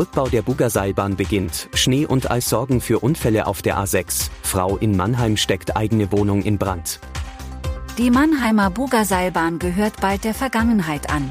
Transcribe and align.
Rückbau 0.00 0.30
der 0.30 0.40
Bugerseilbahn 0.40 1.16
beginnt. 1.16 1.68
Schnee 1.74 2.06
und 2.06 2.30
Eis 2.30 2.48
sorgen 2.48 2.80
für 2.80 3.00
Unfälle 3.00 3.46
auf 3.46 3.60
der 3.60 3.76
A6. 3.76 4.30
Frau 4.42 4.78
in 4.78 4.96
Mannheim 4.96 5.36
steckt 5.36 5.76
eigene 5.76 6.10
Wohnung 6.10 6.40
in 6.40 6.56
Brand. 6.56 7.00
Die 7.98 8.10
Mannheimer 8.10 8.70
Bugerseilbahn 8.70 9.58
gehört 9.58 10.00
bald 10.00 10.24
der 10.24 10.32
Vergangenheit 10.32 11.10
an. 11.10 11.30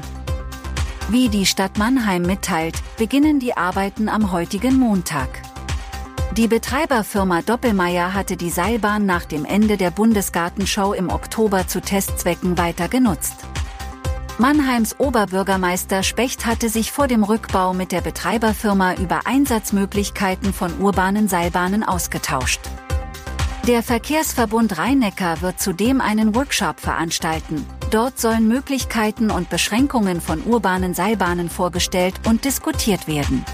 Wie 1.08 1.28
die 1.28 1.46
Stadt 1.46 1.78
Mannheim 1.78 2.22
mitteilt, 2.22 2.76
beginnen 2.96 3.40
die 3.40 3.56
Arbeiten 3.56 4.08
am 4.08 4.30
heutigen 4.30 4.78
Montag. 4.78 5.42
Die 6.36 6.46
Betreiberfirma 6.46 7.42
Doppelmeier 7.42 8.14
hatte 8.14 8.36
die 8.36 8.50
Seilbahn 8.50 9.04
nach 9.04 9.24
dem 9.24 9.44
Ende 9.44 9.78
der 9.78 9.90
Bundesgartenshow 9.90 10.92
im 10.92 11.10
Oktober 11.10 11.66
zu 11.66 11.80
Testzwecken 11.80 12.56
weiter 12.56 12.86
genutzt. 12.86 13.34
Mannheims 14.38 14.98
Oberbürgermeister 14.98 16.02
Specht 16.02 16.46
hatte 16.46 16.68
sich 16.68 16.92
vor 16.92 17.06
dem 17.08 17.24
Rückbau 17.24 17.74
mit 17.74 17.92
der 17.92 18.00
Betreiberfirma 18.00 18.94
über 18.94 19.20
Einsatzmöglichkeiten 19.26 20.52
von 20.52 20.80
urbanen 20.80 21.28
Seilbahnen 21.28 21.82
ausgetauscht. 21.82 22.60
Der 23.66 23.82
Verkehrsverbund 23.82 24.78
Rhein-Neckar 24.78 25.42
wird 25.42 25.60
zudem 25.60 26.00
einen 26.00 26.34
Workshop 26.34 26.80
veranstalten. 26.80 27.66
Dort 27.90 28.18
sollen 28.18 28.48
Möglichkeiten 28.48 29.30
und 29.30 29.50
Beschränkungen 29.50 30.20
von 30.20 30.42
urbanen 30.42 30.94
Seilbahnen 30.94 31.50
vorgestellt 31.50 32.14
und 32.26 32.44
diskutiert 32.44 33.06
werden. 33.06 33.44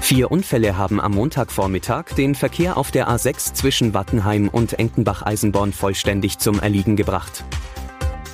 Vier 0.00 0.30
Unfälle 0.30 0.76
haben 0.76 1.00
am 1.00 1.12
Montagvormittag 1.12 2.14
den 2.16 2.34
Verkehr 2.34 2.76
auf 2.76 2.90
der 2.90 3.08
A6 3.08 3.54
zwischen 3.54 3.94
Wattenheim 3.94 4.48
und 4.48 4.78
Enkenbach-Eisenborn 4.78 5.72
vollständig 5.72 6.38
zum 6.38 6.60
Erliegen 6.60 6.96
gebracht. 6.96 7.44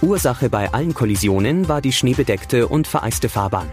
Ursache 0.02 0.48
bei 0.48 0.72
allen 0.72 0.94
Kollisionen 0.94 1.68
war 1.68 1.82
die 1.82 1.92
schneebedeckte 1.92 2.68
und 2.68 2.86
vereiste 2.86 3.28
Fahrbahn. 3.28 3.68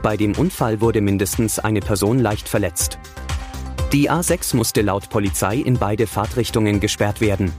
Bei 0.00 0.16
dem 0.16 0.36
Unfall 0.36 0.80
wurde 0.80 1.00
mindestens 1.00 1.58
eine 1.58 1.80
Person 1.80 2.20
leicht 2.20 2.48
verletzt. 2.48 2.98
Die 3.92 4.08
A6 4.08 4.54
musste 4.54 4.82
laut 4.82 5.10
Polizei 5.10 5.56
in 5.56 5.78
beide 5.78 6.06
Fahrtrichtungen 6.06 6.78
gesperrt 6.78 7.20
werden. 7.20 7.52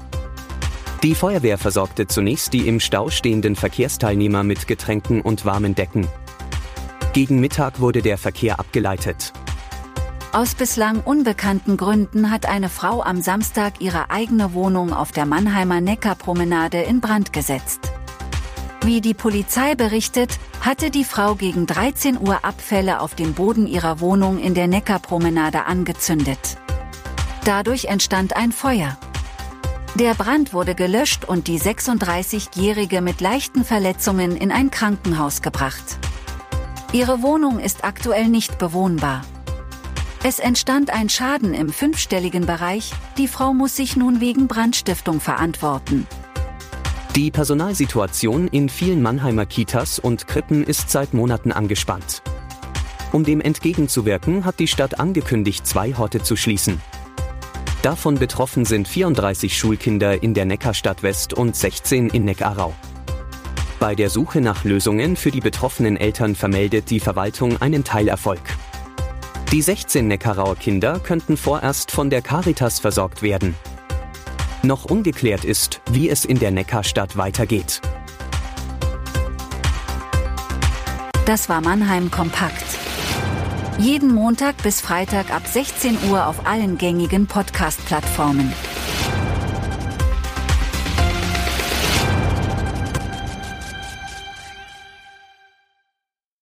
Die 1.04 1.14
Feuerwehr 1.14 1.58
versorgte 1.58 2.08
zunächst 2.08 2.54
die 2.54 2.68
im 2.70 2.80
Stau 2.80 3.10
stehenden 3.10 3.56
Verkehrsteilnehmer 3.56 4.44
mit 4.44 4.68
Getränken 4.68 5.22
und 5.22 5.44
warmen 5.44 5.76
Decken. 5.76 6.08
Gegen 7.12 7.40
Mittag 7.42 7.82
wurde 7.82 8.02
der 8.02 8.18
Verkehr 8.18 8.60
abgeleitet. 8.60 9.34
Aus 10.34 10.56
bislang 10.56 11.00
unbekannten 11.00 11.78
Gründen 11.78 12.30
hat 12.30 12.46
eine 12.46 12.70
Frau 12.70 13.02
am 13.02 13.22
Samstag 13.22 13.80
ihre 13.80 14.12
eigene 14.12 14.54
Wohnung 14.54 14.94
auf 14.94 15.12
der 15.12 15.26
Mannheimer 15.26 15.80
Neckarpromenade 15.80 16.82
in 16.82 17.00
Brand 17.00 17.32
gesetzt. 17.32 17.80
Wie 18.82 19.02
die 19.02 19.14
Polizei 19.14 19.76
berichtet, 19.76 20.38
hatte 20.62 20.92
die 20.92 21.06
Frau 21.06 21.36
gegen 21.36 21.66
13 21.66 22.20
Uhr 22.20 22.44
Abfälle 22.44 23.00
auf 23.00 23.16
dem 23.16 23.34
Boden 23.34 23.68
ihrer 23.68 24.00
Wohnung 24.00 24.38
in 24.38 24.54
der 24.54 24.68
Neckarpromenade 24.68 25.66
angezündet. 25.66 26.58
Dadurch 27.46 27.86
entstand 27.86 28.36
ein 28.36 28.52
Feuer. 28.52 28.98
Der 29.96 30.14
Brand 30.14 30.54
wurde 30.54 30.76
gelöscht 30.76 31.26
und 31.26 31.48
die 31.48 31.60
36-Jährige 31.60 33.02
mit 33.02 33.22
leichten 33.22 33.64
Verletzungen 33.64 34.36
in 34.36 34.52
ein 34.52 34.72
Krankenhaus 34.72 35.42
gebracht. 35.42 35.98
Ihre 36.92 37.22
Wohnung 37.22 37.60
ist 37.60 37.84
aktuell 37.84 38.28
nicht 38.28 38.58
bewohnbar. 38.60 39.24
Es 40.24 40.40
entstand 40.40 40.90
ein 40.90 41.10
Schaden 41.10 41.54
im 41.54 41.70
fünfstelligen 41.70 42.46
Bereich, 42.46 42.92
die 43.18 43.28
Frau 43.28 43.54
muss 43.54 43.76
sich 43.76 43.96
nun 43.96 44.20
wegen 44.20 44.48
Brandstiftung 44.48 45.22
verantworten. 45.22 46.08
Die 47.16 47.32
Personalsituation 47.32 48.48
in 48.48 48.68
vielen 48.68 49.02
Mannheimer 49.02 49.46
Kitas 49.46 50.00
und 50.00 50.28
Krippen 50.28 50.64
ist 50.64 50.90
seit 50.90 51.14
Monaten 51.14 51.52
angespannt. 51.52 52.22
Um 53.12 53.24
dem 53.24 53.42
entgegenzuwirken, 53.42 54.44
hat 54.44 54.60
die 54.60 54.68
Stadt 54.68 55.00
angekündigt, 55.00 55.66
zwei 55.66 55.94
Horte 55.94 56.22
zu 56.22 56.36
schließen. 56.36 56.82
Davon 57.82 58.16
betroffen 58.16 58.66
sind 58.66 58.88
34 58.88 59.58
Schulkinder 59.58 60.22
in 60.22 60.34
der 60.34 60.46
Neckarstadt 60.46 61.04
West 61.04 61.34
und 61.34 61.56
16 61.56 62.10
in 62.10 62.26
Neckarau. 62.26 62.74
Bei 63.80 63.94
der 63.94 64.10
Suche 64.10 64.42
nach 64.42 64.64
Lösungen 64.64 65.16
für 65.16 65.32
die 65.32 65.40
betroffenen 65.40 65.96
Eltern 65.96 66.36
vermeldet 66.36 66.90
die 66.90 67.00
Verwaltung 67.00 67.62
einen 67.62 67.84
Teilerfolg. 67.84 68.42
Die 69.54 69.62
16 69.62 70.06
Neckarauer 70.06 70.58
Kinder 70.58 71.00
könnten 71.00 71.38
vorerst 71.38 71.90
von 71.90 72.10
der 72.10 72.22
Caritas 72.22 72.80
versorgt 72.80 73.22
werden. 73.22 73.56
Noch 74.62 74.84
ungeklärt 74.84 75.46
ist, 75.46 75.80
wie 75.90 76.10
es 76.10 76.26
in 76.26 76.38
der 76.38 76.52
Neckarstadt 76.52 77.16
weitergeht. 77.16 77.80
Das 81.26 81.48
war 81.48 81.62
Mannheim 81.62 82.12
Kompakt. 82.12 82.66
Jeden 83.80 84.14
Montag 84.14 84.58
bis 84.64 84.82
Freitag 84.82 85.34
ab 85.34 85.44
16 85.48 85.98
Uhr 86.10 86.28
auf 86.28 86.46
allen 86.46 86.78
gängigen 86.78 87.26
Podcast-Plattformen. 87.28 88.52